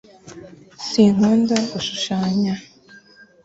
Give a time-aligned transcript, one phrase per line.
[0.87, 2.53] sinkunda gushushanya